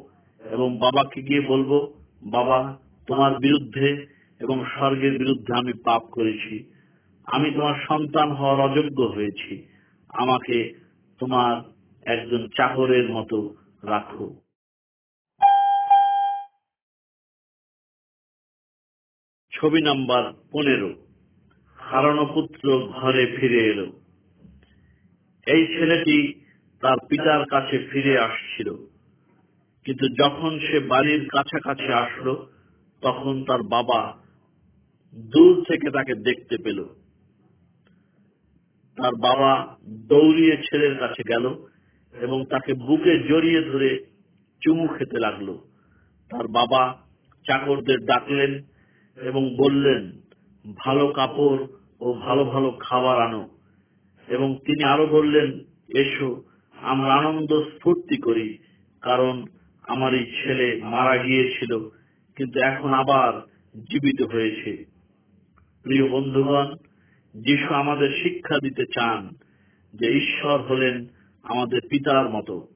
[0.50, 4.06] এবং বাবাকে গিয়ে বলব, বাবা, তোমার বিরুদ্ধে
[4.40, 6.71] এবং স্বর্গের বিরুদ্ধে আমি পাপ করেছি।
[7.24, 9.68] আমি তোমার সন্তান হওয়ার অযোগ্য হয়েছি।
[10.08, 10.74] আমাকে
[11.18, 11.62] তোমার
[12.02, 14.36] একজন চাকরের মতো রাখো।
[19.60, 20.94] ছবি নাম্বার পনেরো।
[21.76, 23.92] হারানো পুত্র ঘরে ফিরে এলো।
[25.46, 26.44] এই ছেলেটি
[26.80, 28.74] তার পিতার কাছে ফিরে আসছিল।
[29.84, 32.52] কিন্তু যখন সে বাড়ির কাছাকাছি আসলো,
[33.00, 34.22] তখন তার বাবা
[35.14, 37.01] দূর থেকে তাকে দেখতে পেল।
[39.02, 41.54] তার বাবা দৌড়িয়ে ছেলের কাছে গেল
[42.20, 44.06] এবং তাকে বুকে জড়িয়ে ধরে
[44.60, 45.58] চুমু খেতে লাগল।
[46.30, 47.02] তার বাবা
[47.46, 48.62] চাকরদের ডাকলেন
[49.22, 50.12] এবং বললেন,
[50.76, 51.66] ভালো কাপড়
[52.00, 53.48] ও ভালো ভালো খাবার আনো।
[54.28, 56.44] এবং তিনি আরও বললেন, এসো,
[56.82, 58.58] আমরা আনন্দ স্ফূর্তি করি,
[59.00, 59.44] কারণ
[59.82, 61.88] আমার এই ছেলে মারা গিয়েছিল,
[62.36, 63.32] কিন্তু এখন আবার
[63.84, 64.84] জীবিত হয়েছে।
[65.82, 66.76] প্রিয় বন্ধুগণ
[67.34, 69.28] যিশু আমাদের শিক্ষা দিতে চান
[69.94, 71.06] যে ঈশ্বর হলেন
[71.42, 72.68] আমাদের পিতার মতো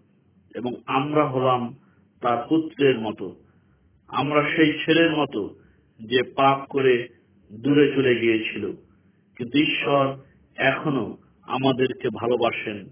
[0.55, 1.75] এবং আমরা হলাম
[2.21, 3.37] তার পুত্রের মতো।
[4.09, 5.55] আমরা সেই ছেলের মতো
[6.07, 7.09] যে পাপ করে
[7.53, 8.73] দূরে চলে গিয়েছিল।
[9.37, 10.17] কিন্তু ঈশ্বর
[10.57, 12.89] এখনও আমাদেরকে ভালোবাসেন।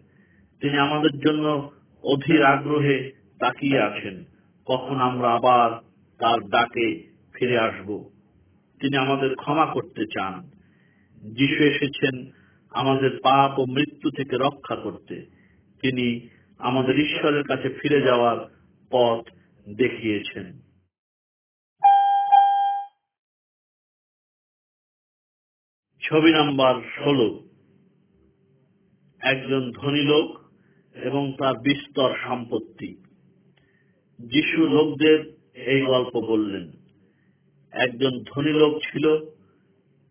[0.61, 1.71] তিনি আমাদের জন্য
[2.03, 4.25] অধীর আগ্রহে তাকিয়ে আছেন।
[4.67, 5.71] কখন আমরা আবার
[6.19, 8.05] তার ডাকে ফিরে আসব।
[8.81, 10.54] তিনি আমাদের ক্ষমা করতে চান।
[11.25, 12.31] যিশু এসেছেন
[12.71, 15.27] আমাদের পাপ ও মৃত্যু থেকে রক্ষা করতে।
[15.83, 18.37] তিনি আমাদের ঈশ্বরের কাছে ফিরে যাওয়ার
[18.91, 19.29] পথ
[19.69, 20.61] দেখিয়েছেন।
[26.03, 27.49] ছবি নাম্বার ষোলো।
[29.21, 30.39] একজন ধনী লোক
[30.95, 32.97] এবং তার বিস্তর সম্পত্তি।
[34.19, 36.73] যিশু লোকদের এই গল্প বললেন।
[37.71, 39.15] একজন ধনী লোক ছিল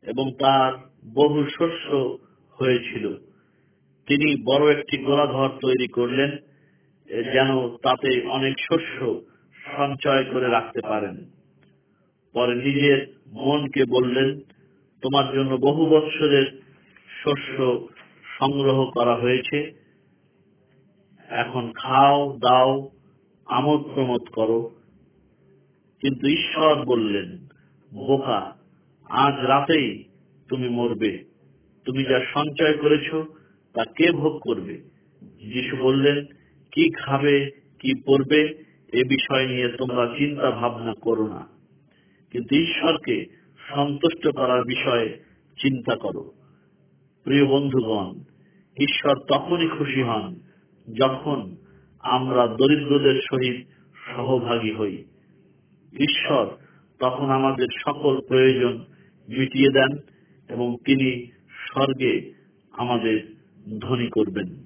[0.01, 2.17] এবং তার বহু শস্য
[2.49, 3.13] হয়েছিল।
[4.07, 6.31] তিনি বড় একটি গোলাঘর তৈরি করলেন,
[7.07, 9.21] যেন তাতে অনেক শস্য
[9.77, 11.25] সঞ্চয় করে রাখতে পারেন।
[12.33, 14.39] পরে নিজের মনকে বললেন,
[15.01, 16.61] তোমার জন্য বহু বৎসরের
[17.23, 17.87] শস্য
[18.39, 19.83] সংগ্রহ করা হয়েছে।
[21.29, 22.89] এখন খাও, দাও,
[23.45, 24.75] আমোদ প্রমোদ করো।
[25.99, 27.37] কিন্তু ঈশ্বর বললেন,
[27.93, 28.57] বোকা,
[29.09, 30.03] আজ রাতেই
[30.49, 31.23] তুমি মরবে।
[31.85, 33.13] তুমি যা সঞ্চয় করেছ,
[33.73, 34.77] তা কে ভোগ করবে?
[35.23, 36.25] যিশু বললেন,
[36.71, 41.47] কি খাবে, কি পড়বে এ বিষয় নিয়ে তোমরা চিন্তা ভাবনা করো না।
[42.31, 43.25] কিন্তু ঈশ্বরকে
[43.75, 45.23] সন্তুষ্ট করার বিষয়ে
[45.61, 46.31] চিন্তা করো।
[47.23, 48.19] প্রিয় বন্ধুগণ,
[48.77, 50.35] ঈশ্বর তখনই খুশি হন
[50.97, 51.55] যখন
[51.99, 53.67] আমরা দরিদ্রদের সহিত
[54.05, 55.03] সহভাগী হই।
[55.93, 56.47] ঈশ্বর
[56.99, 58.85] তখন আমাদের সকল প্রয়োজন
[59.29, 60.12] মিটিয়ে দেন।
[60.49, 62.33] এবং তিনি স্বর্গে
[62.71, 63.35] আমাদের
[63.79, 64.63] ধনী করবেন।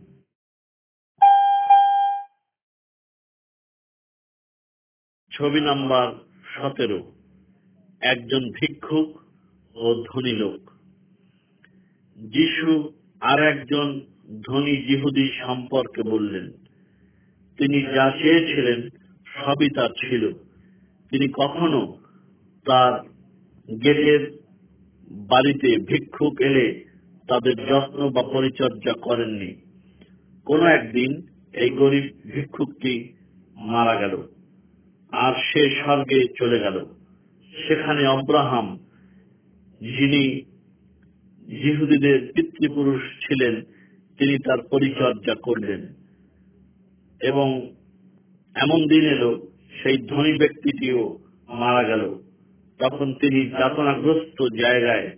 [5.32, 6.14] ছবি নাম্বার
[6.44, 7.12] সতেরো,
[8.02, 9.18] একজন ভিক্ষুক
[9.76, 10.70] ও ধনী লোক।
[12.18, 14.02] যিশু আর একজন
[14.48, 16.52] ধনী জিহুদি সম্পর্কে বললেন,
[17.58, 18.90] তিনি যা চেয়েছিলেন
[19.26, 20.34] সবই তার ছিল।
[21.10, 21.98] তিনি কখনো
[22.66, 23.04] তার
[23.84, 24.37] গেটের
[25.12, 26.86] বাড়িতে ভিক্ষুক এলে
[27.28, 29.56] তাদের যত্ন বা পরিচর্যা করেননি।
[30.46, 33.14] কোন একদিন এই গরিব ভিক্ষুকটি
[33.56, 34.24] মারা গেল
[35.12, 36.86] আর সে স্বর্গে চলে গেল।
[37.68, 38.78] সেখানে অব্রাহাম,
[39.82, 40.42] যিনি
[41.42, 43.62] যিহুদীদের পিতৃপুরুষ ছিলেন,
[44.18, 45.94] তিনি তার পরিচর্যা করলেন
[47.22, 47.76] এবং
[48.56, 49.52] এমন দিন এলো,
[49.84, 52.27] সেই ধনী ব্যক্তিটিও মারা গেল।
[52.80, 55.18] তখন তিনি যাতনাগ্রস্ত জায়গায়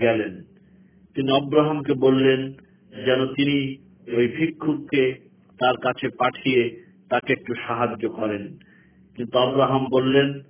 [0.00, 0.42] গেলেন।
[1.14, 2.52] তিনি অব্রাহামকে বললেন
[3.04, 3.76] যেন তিনি
[4.16, 5.14] ওই ভিক্ষুককে
[5.58, 8.58] তার কাছে পাঠিয়ে তাকে একটু সাহায্য করেন।
[9.16, 10.42] কিন্তু আব্রাহাম বললেন,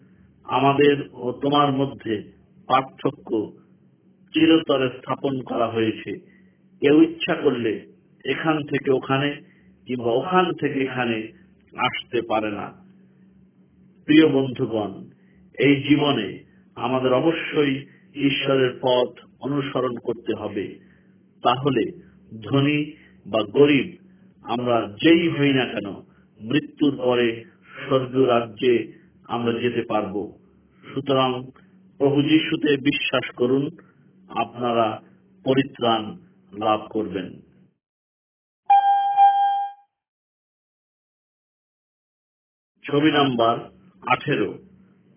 [0.45, 2.23] আমাদের ও তোমার মধ্যে
[2.67, 3.53] পার্থক্য
[4.33, 6.21] চিরতরে স্থাপন করা হয়েছে।
[6.81, 7.87] কেউ ইচ্ছা করলে
[8.25, 9.37] এখান থেকে ওখানে
[9.87, 11.33] কিংবা ওখান থেকে এখানে
[11.77, 12.73] আসতে পারে না।
[14.05, 15.11] প্রিয় বন্ধুগণ,
[15.59, 16.44] এই জীবনে
[16.75, 19.09] আমাদের অবশ্যই ঈশ্বরের পথ
[19.41, 20.79] অনুসরণ করতে হবে।
[21.43, 21.93] তাহলে
[22.43, 22.93] ধনী
[23.27, 23.97] বা গরিব,
[24.43, 25.91] আমরা যেই হই না কেন,
[26.41, 27.45] মৃত্যুর পরে
[27.87, 28.93] স্বর্গীয় রাজ্যে
[29.25, 30.39] আমরা যেতে পারব।
[30.95, 31.51] সুতরাং
[31.99, 33.71] প্রভু যিশুতে বিশ্বাস করুন,
[34.29, 35.03] আপনারা
[35.45, 36.19] পরিত্রাণ
[36.59, 37.41] লাভ করবেন।
[42.85, 43.71] ছবি নাম্বার
[44.09, 44.59] আঠেরো,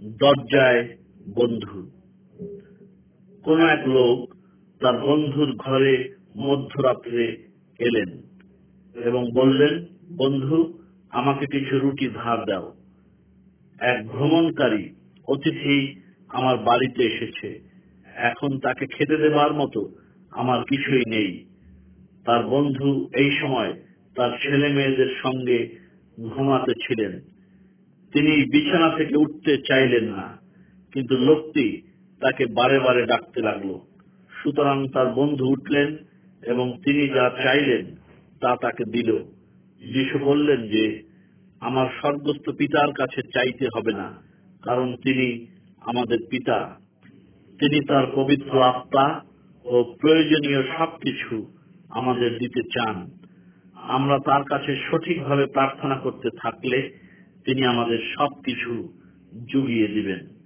[0.02, 0.98] দরজায়
[1.36, 1.92] বন্ধু।
[3.44, 4.36] কোন এক লোক
[4.80, 7.48] তার বন্ধুর ঘরে মধ্যরাত্রে
[7.80, 8.22] এলেন
[9.04, 9.86] এবং বললেন,
[10.18, 12.74] বন্ধু, আমাকে কিছু রুটি ধার দাও।
[13.80, 14.90] এক ভ্রমণকারী
[15.28, 17.60] অতিথি আমার বাড়িতে এসেছে।
[18.16, 19.96] এখন তাকে খেতে দেবার মতো
[20.32, 21.46] আমার কিছুই নেই।
[22.26, 23.74] তার বন্ধু এই সময়
[24.16, 25.76] তার ছেলে মেয়েদের সঙ্গে
[26.20, 27.20] ঘুমাতে ছিলেন।
[28.14, 30.37] তিনি বিছানা থেকে উঠতে চাইলেন না।
[30.94, 31.82] কিন্তু লোকটি
[32.22, 33.80] তাকে বারে বারে ডাকতে লাগল।
[34.44, 35.98] সুতরাং তার বন্ধু উঠলেন
[36.44, 37.96] এবং তিনি যা চাইলেন
[38.42, 39.18] তা তাকে দিল।
[39.94, 41.04] যিশু বললেন যে,
[41.60, 44.22] আমার স্বর্গস্থ পিতার কাছে চাইতে হবে না,
[44.64, 45.48] কারণ তিনি
[45.82, 46.80] আমাদের পিতা।
[47.60, 49.22] তিনি তার পবিত্র আত্মা
[49.66, 51.54] ও প্রয়োজনীয় সবকিছু
[51.90, 53.10] আমাদের দিতে চান।
[53.76, 56.92] আমরা তার কাছে সঠিকভাবে প্রার্থনা করতে থাকলে
[57.46, 58.94] তিনি আমাদের সবকিছু
[59.48, 60.37] জুগিয়ে দিবেন।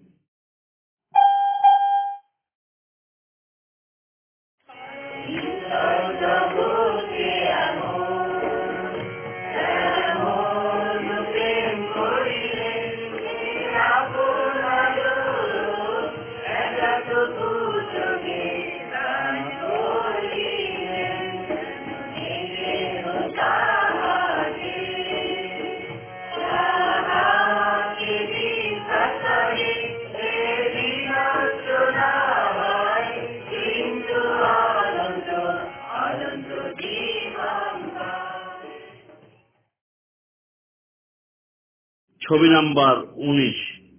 [42.32, 43.56] ছবি নাম্বার উনিশ,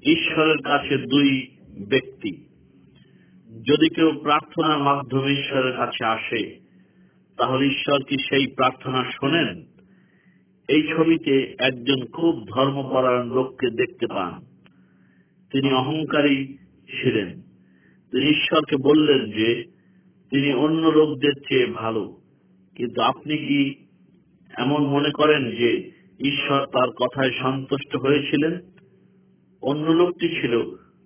[0.09, 1.49] ঈশ্বরের কাছে দুই
[1.89, 2.45] ব্যক্তি।
[3.51, 6.61] যদি কেউ প্রার্থনার মাধ্যমে ঈশ্বরের কাছে আসে,
[7.37, 9.65] তাহলে ঈশ্বর কি সেই প্রার্থনা শোনেন?
[10.69, 14.45] এই ছবিতে একজন খুব ধর্মপরায়ণ লোককে দেখতে পান।
[15.53, 17.43] তিনি অহংকারী ছিলেন।
[18.11, 19.65] তিনি ঈশ্বরকে বললেন যে,
[20.31, 22.21] তিনি অন্য লোকদের চেয়ে ভালো।
[22.75, 23.75] কিন্তু আপনি কি
[24.59, 28.61] এমন মনে করেন যে ঈশ্বর তার কথায় সন্তুষ্ট হয়েছিলেন।
[29.63, 30.63] অন্য লোকটি ছিল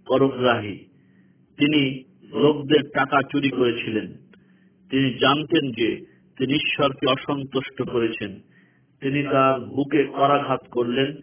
[0.07, 0.76] করগ্রাহী
[1.59, 4.07] তিনি লোকদের টাকা চুরি করেছিলেন।
[4.90, 6.05] তিনি জানতেন যে
[6.38, 8.40] তিনি ঈশ্বরকে অসন্তুষ্ট করেছেন।
[9.00, 11.16] তিনি তার বুকে করাঘাত করলেন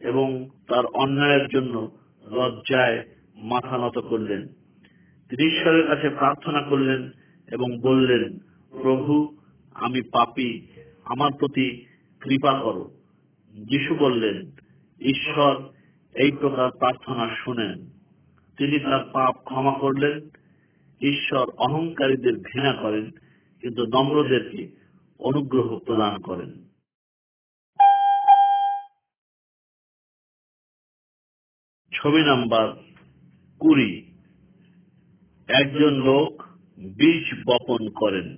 [0.00, 1.98] এবং তার অন্যায়ের জন্য
[2.30, 3.04] লজ্জায়
[3.36, 4.46] মাথা নত করলেন।
[5.28, 7.10] তিনি ঈশ্বরের কাছে প্রার্থনা করলেন
[7.52, 8.38] এবং বললেন,
[8.82, 9.36] প্রভু,
[9.74, 10.66] আমি পাপী,
[11.04, 11.86] আমার প্রতি
[12.20, 12.99] কৃপা করো।
[13.50, 14.50] যিশু বললেন,
[15.00, 15.72] ঈশ্বর,
[16.14, 17.90] এই প্রকার প্রার্থনা শুনেন।
[18.56, 20.30] তিনি তার পাপ ক্ষমা করলেন।
[21.00, 23.10] ঈশ্বর অহংকারীদের ঘৃণা করেন,
[23.60, 24.68] কিন্তু নম্রদেরকে
[25.18, 26.64] অনুগ্রহ প্রদান করেন।
[31.92, 32.72] ছবি নাম্বার
[33.58, 34.18] কুড়ি।
[35.48, 36.42] একজন লোক
[36.78, 38.36] বীজ বপন করেন।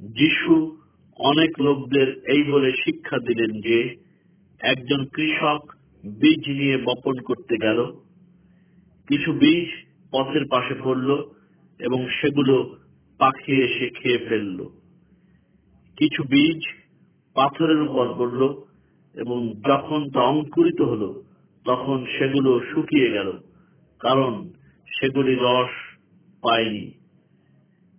[0.00, 0.78] যিশু
[1.18, 3.96] অনেক লোকদের এই বলে শিক্ষা দিলেন যে,
[4.60, 5.72] একজন কৃষক
[6.04, 7.86] বীজ নিয়ে বপন করতে গেল।
[9.08, 9.68] কিছু বীজ
[10.10, 11.30] পথের পাশে পড়ল
[11.80, 12.76] এবং সেগুলো
[13.18, 14.64] পাখি এসে খেয়ে ফেলল।
[15.96, 16.60] কিছু বীজ
[17.34, 18.62] পাথরের উপর পড়ল
[19.14, 21.22] এবং যখন তা অঙ্কুরিত হলো,
[21.64, 23.32] তখন সেগুলো শুকিয়ে গেল,
[24.00, 24.48] কারণ
[25.00, 25.70] সেগুলি রস
[26.42, 26.90] পায়নি।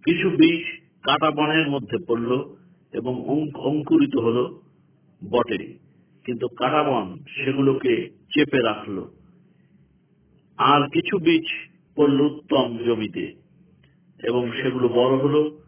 [0.05, 0.65] কিছু বীজ
[1.03, 2.56] কাটা বনের মধ্যে পড়ল
[2.93, 4.61] এবং অঙ্কুরিত হলো
[5.29, 5.77] বটে
[6.23, 9.03] কিন্তু কাটাবন সেগুলোকে চেপে রাখল।
[10.57, 11.45] আর কিছু বীজ
[11.95, 13.33] পড়ল উত্তম জমিতে,
[14.23, 15.61] এবং সেগুলো বড় হলো,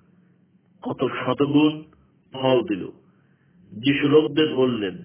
[0.82, 1.84] কত শতগুণ
[2.32, 2.88] ফল দিল।
[3.72, 4.98] যিশু লোকদের বললেন,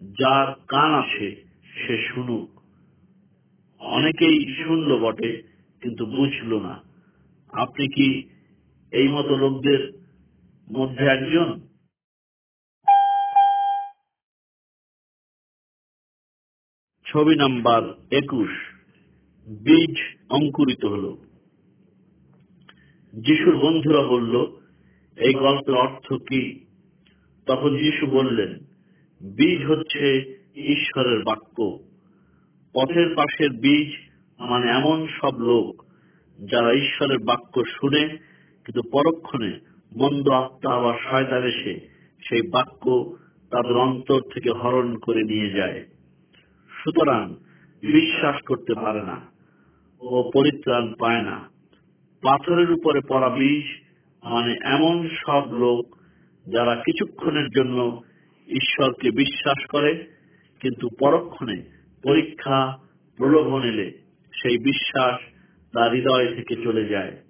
[0.00, 2.60] যার কান আছে, সে শুনুক।
[3.80, 5.42] অনেকেই শুনল বটে,
[5.80, 6.82] কিন্তু বুঝল না।
[7.48, 8.28] আপনি কি
[8.92, 10.03] এই মতো লোকদের
[10.72, 11.60] মধ্যে একজন
[17.06, 18.48] ছবি নাম্বার একুশ।
[19.46, 19.96] বীজ
[20.30, 21.24] অঙ্কুরিত হলো।
[23.12, 24.36] যিশুর বন্ধুরা বলল,
[25.16, 26.66] এই গল্পের অর্থ কি?
[27.46, 28.58] তখন যিশু বললেন,
[29.36, 31.78] বীজ হচ্ছে ঈশ্বরের বাক্য।
[32.74, 33.92] পথের পাশের বীজ
[34.38, 35.84] মানে এমন সব লোক
[36.50, 38.08] যারা ঈশ্বরের বাক্য শুনে
[38.64, 41.80] কিন্তু পরক্ষণে মন্দ আত্মা আবার শয়তান এসে
[42.28, 43.16] সেই বাক্য
[43.50, 45.84] তাদের অন্তর থেকে হরণ করে নিয়ে যায়।
[46.70, 47.34] সুতরাং
[47.82, 49.20] বিশ্বাস করতে পারে না
[50.00, 51.50] ও পরিত্রাণ পায় না।
[52.22, 53.64] পাথরের উপরে পড়া বীজ
[54.24, 55.96] মানে এমন সব লোক
[56.46, 58.02] যারা কিছুক্ষণের জন্য
[58.48, 60.10] ঈশ্বরকে বিশ্বাস করে,
[60.60, 61.62] কিন্তু পরক্ষণে
[62.02, 62.78] পরীক্ষা
[63.16, 63.92] প্রলোভন এলে
[64.32, 65.20] সেই বিশ্বাস
[65.72, 67.23] তার হৃদয় থেকে চলে যায়।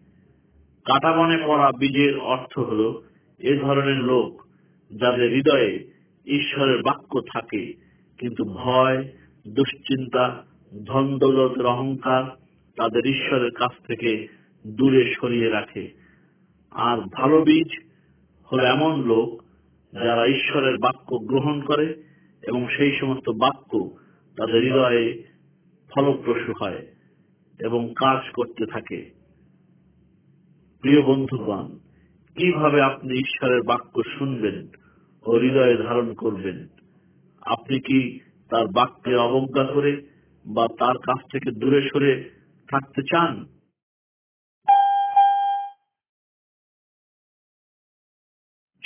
[0.85, 3.03] কাটাবনে পড়া বীজের অর্থ হল
[3.39, 4.43] এ ধরনের লোক
[4.97, 5.91] যাদের হৃদয়ে
[6.27, 7.73] ঈশ্বরের বাক্য থাকে,
[8.19, 9.09] কিন্তু ভয়,
[9.49, 10.45] দুশ্চিন্তা
[10.87, 12.25] ধন দৌলতের অহংকার
[12.77, 14.29] তাদের ঈশ্বরের কাছ থেকে
[14.67, 15.91] দূরে সরিয়ে রাখে।
[16.71, 17.85] আর ভালো বীজ
[18.53, 19.43] হল এমন লোক
[19.93, 22.03] যারা ঈশ্বরের বাক্য গ্রহণ করে
[22.43, 23.91] এবং সেই সমস্ত বাক্য
[24.37, 25.25] তাদের হৃদয়ে
[25.95, 26.87] ফলপ্রসূ হয়
[27.61, 29.14] এবং কাজ করতে থাকে।
[30.85, 31.79] প্রিয় বন্ধুগণ,
[32.37, 34.69] কীভাবে আপনি ঈশ্বরের বাক্য শুনবেন
[35.27, 36.69] ও হৃদয়ে ধারণ করবেন?
[37.41, 38.21] আপনি কি
[38.51, 40.07] তার বাক্যে অবজ্ঞা করে
[40.47, 42.31] বা তার কাছ থেকে দূরে সরে
[42.71, 43.47] থাকতে চান?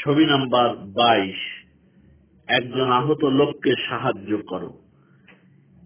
[0.04, 1.66] ছবি নাম্বার বাইশ,
[2.46, 4.70] একজন আহত লোককে সাহায্য করো।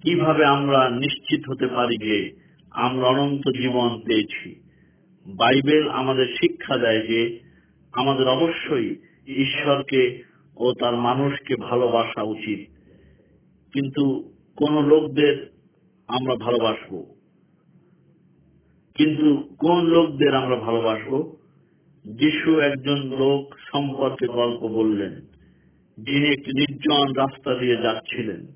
[0.02, 2.40] কীভাবে আমরা নিশ্চিত হতে পারি যে
[2.70, 4.71] আমরা অনন্ত জীবন পেয়েছি?
[5.26, 7.40] বাইবেল আমাদের শিক্ষা দেয় যে
[7.92, 8.96] আমাদের অবশ্যই
[9.26, 10.22] ঈশ্বরকে
[10.56, 12.68] ও তার মানুষকে ভালোবাসা উচিত।
[13.72, 15.52] কিন্তু কোন লোকদের
[16.08, 17.14] আমরা ভালোবাসবো।
[18.94, 21.36] কিন্তু কোন লোকদের আমরা ভালোবাসবো?
[22.04, 25.20] যিশু একজন লোক সম্পর্কে গল্প বললেন,
[25.98, 28.46] যিনি একটি নির্জন রাস্তা দিয়ে যাচ্ছিলেন।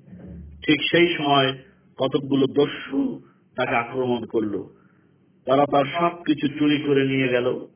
[0.65, 1.57] ঠিক সেই সময়
[1.97, 3.21] কতকগুলো দস্যু
[3.55, 4.76] তাকে আক্রমণ করল।
[5.47, 7.67] তারা তার সবকিছু চুরি করে নিয়ে গেল।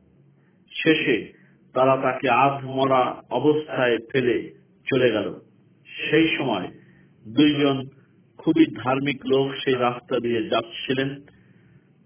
[0.72, 1.34] শেষে
[1.74, 4.52] তারা তাকে আধ মরা অবস্থায় ফেলে
[4.86, 5.40] চলে গেল।
[5.88, 6.68] সেই সময়
[7.28, 7.88] দুইজন
[8.38, 11.10] খুবই ধার্মিক লোক সেই রাস্তা দিয়ে যাচ্ছিলেন।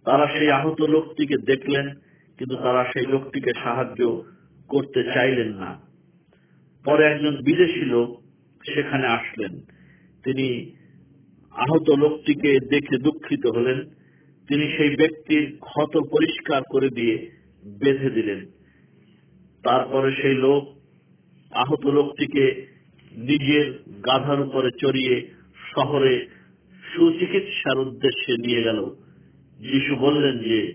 [0.05, 1.89] তারা সেই আহত লোকটিকে দেখলেন,
[2.37, 4.23] কিন্তু তারা সেই লোকটিকে সাহায্য
[4.67, 5.79] করতে চাইলেন না।
[6.85, 8.21] পরে একজন বিদেশি লোক
[8.73, 9.59] সেখানে আসলেন।
[10.23, 10.71] তিনি
[11.51, 14.04] আহত লোকটিকে দেখে দুঃখিত হলেন।
[14.47, 17.31] তিনি সেই ব্যক্তির ক্ষত পরিষ্কার করে দিয়ে
[17.79, 18.45] বেঁধে দিলেন।
[19.63, 20.75] তারপরে সেই লোক,
[21.51, 22.67] আহত লোকটিকে
[23.11, 25.31] নিজের গাধার উপরে চড়িয়ে
[25.75, 26.27] শহরে
[26.95, 28.85] সুচিকিৎসার উদ্দেশ্যে নিয়ে গেল।
[29.59, 30.73] যিশু বললেন যে,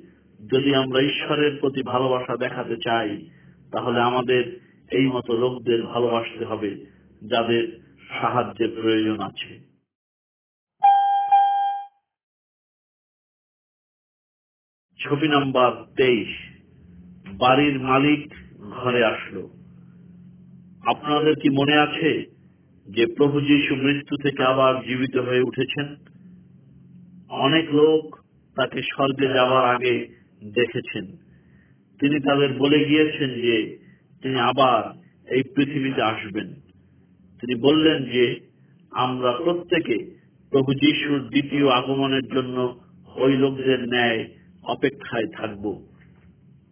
[0.50, 3.28] যদি আমরা ঈশ্বরের প্রতি ভালোবাসা দেখাতে চাই,
[3.72, 4.60] তাহলে আমাদের
[4.90, 6.86] এই মতো লোকদের ভালোবাসতে হবে,
[7.22, 7.80] যাদের
[8.20, 9.69] সাহায্যের প্রয়োজন আছে।
[15.00, 16.28] ছবি নাম্বার তেইশ।
[17.32, 19.50] বাড়ির মালিক ঘরে আসলো।
[20.86, 22.24] আপনাদের কি মনে আছে
[22.88, 25.96] যে প্রভু যীশু মৃত্যু থেকে আবার জীবিত হয়ে উঠেছেন?
[27.30, 28.18] অনেক লোক
[28.56, 30.08] তাকে স্বর্গে যাওয়ার আগে
[30.44, 31.06] দেখেছেন।
[32.00, 33.78] তিনি তাদের বলে গিয়েছেন যে
[34.22, 34.98] তিনি আবার
[35.34, 36.54] এই পৃথিবীতে আসবেন।
[37.40, 38.40] তিনি বললেন যে
[38.90, 40.18] আমরা প্রত্যেকে
[40.50, 42.80] প্রভু যিশুর দ্বিতীয় আগমনের জন্য
[43.16, 44.28] ওই লোকদের ন্যায়
[44.62, 45.86] অপেক্ষায় থাকব।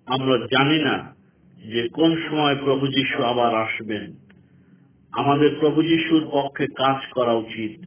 [0.07, 1.14] আমরা জানি না
[1.72, 4.12] যে কোন সময় প্রভু যিশু আবার আসবেন।
[5.12, 7.84] আমাদের প্রভু যিশুর পক্ষে কাজ করা উচিত।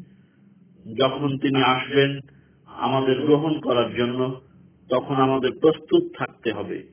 [0.97, 2.19] যখন তিনি আসবেন
[2.67, 4.41] আমাদের গ্রহণ করার জন্য,
[4.89, 6.83] তখন আমাদের প্রস্তুত থাকতে হবে।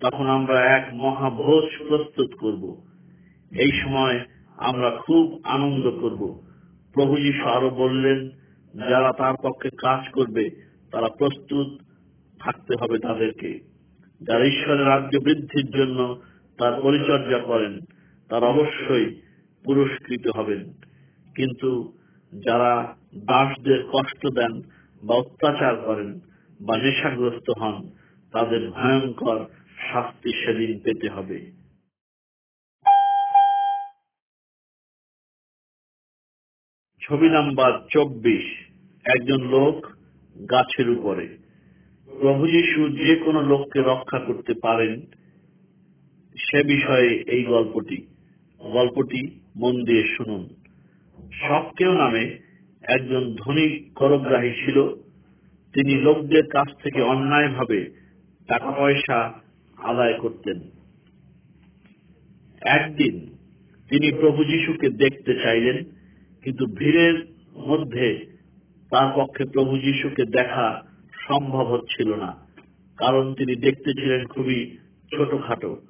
[0.00, 2.84] তখন আমরা এক মহাভোজ প্রস্তুত করব।
[3.52, 4.24] এই সময়
[4.56, 6.42] আমরা খুব আনন্দ করব।
[6.94, 8.30] প্রভু যিশু আরও বললেন,
[8.88, 10.50] যারা তার পক্ষে কাজ করবে,
[10.90, 11.83] তারা প্রস্তুত
[12.44, 13.60] থাকতে হবে তাদেরকে।
[14.20, 16.22] যারা ঈশ্বরের রাজ্য বৃদ্ধির জন্য
[16.58, 17.80] তার পরিচর্যা করেন,
[18.28, 19.20] তারা অবশ্যই
[19.64, 20.72] পুরস্কৃত হবেন।
[21.34, 21.98] কিন্তু
[22.44, 24.62] যারা দাসদের কষ্ট দেন
[25.04, 26.20] বা অত্যাচার করেন
[26.60, 27.90] বা নেশাগ্রস্ত হন,
[28.32, 29.44] তাদের ভয়ঙ্কর
[29.92, 31.52] শাস্তি সেদিন পেতে হবে।
[37.08, 38.68] ছবি নাম্বার চব্বিশ,
[39.04, 39.86] একজন লোক
[40.50, 41.43] গাছের উপরে।
[42.20, 45.00] প্রভু যিশু যে কোনো লোককে রক্ষা করতে পারেন,
[46.36, 48.06] সে বিষয়ে এই গল্পটি।
[48.60, 50.48] গল্পটি মন দিয়ে শুনুন।
[51.98, 52.38] নামে
[52.82, 54.94] একজন ধনী করগ্রাহী ছিল।
[55.72, 57.90] তিনি লোকদের কাছ থেকে অন্যায়ভাবে
[58.48, 59.32] টাকা পয়সা
[59.76, 60.60] আদায় করতেন।
[62.60, 63.36] একদিন
[63.90, 65.84] তিনি প্রভু যিশুকে দেখতে চাইলেন,
[66.42, 67.26] কিন্তু ভিড়ের
[67.66, 68.26] মধ্যে
[68.90, 70.93] তার পক্ষে প্রভু যিশুকে দেখা
[71.28, 72.46] সম্ভব হচ্ছিল না।
[72.96, 74.78] কারণ তিনি দেখতে ছিলেন খুবই
[75.16, 75.82] ছোটখাটো।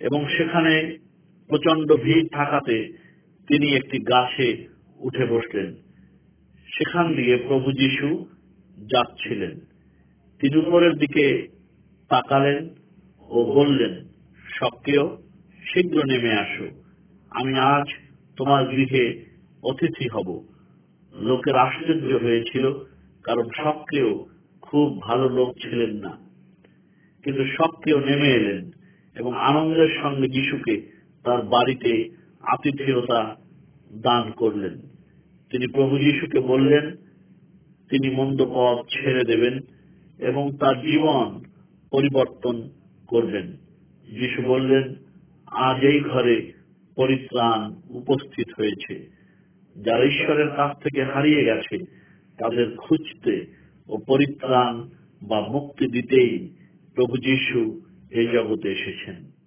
[0.00, 0.98] এবং সেখানে
[1.48, 2.92] প্রচণ্ড ভিড় থাকাতে
[3.48, 4.68] তিনি একটি গাছে
[4.98, 5.74] উঠে বসলেন।
[6.66, 8.26] সেখান দিয়ে প্রভু যিশু
[8.78, 9.60] যাচ্ছিলেন।
[10.40, 11.48] তিনি উপরের দিকে
[12.08, 12.68] তাকালেন
[13.20, 14.08] ও বললেন
[14.60, 15.22] সবকেও
[15.74, 16.68] শীঘ্র নেমে আসো।
[17.30, 17.86] আমি আজ
[18.36, 19.24] তোমার গৃহে
[19.62, 20.44] অতিথি হব।
[21.20, 22.72] লোকের আশ্চর্য হয়েছিল,
[23.22, 24.26] কারণ সবকেও
[24.70, 26.18] খুব ভালো লোক ছিলেন না।
[27.24, 28.70] কিন্তু সবকেও নেমে এলেন
[29.16, 30.92] এবং আনন্দের সঙ্গে যিশুকে
[31.24, 32.08] তার বাড়িতে
[32.40, 33.36] আতিথেয়তা
[33.92, 34.78] দান করলেন।
[35.50, 36.96] তিনি প্রভু যিশুকে বললেন,
[37.90, 39.60] তিনি মন্দ পথ ছেড়ে দেবেন
[40.18, 41.42] এবং তার জীবন
[41.90, 42.70] পরিবর্তন
[43.06, 43.52] করবেন।
[44.04, 44.94] যিশু বললেন,
[45.46, 46.52] আজ এই ঘরে
[46.96, 49.10] পরিত্রাণ উপস্থিত হয়েছে।
[49.76, 51.78] যারা ঈশ্বরের কাছ থেকে হারিয়ে গেছে,
[52.38, 53.58] তাদের খুঁজতে
[53.88, 54.74] ও পরিত্রাণ
[55.22, 56.32] বা মুক্তি দিতেই
[56.96, 57.80] প্রভু যীশু
[58.10, 59.37] এই জগতে এসেছেন।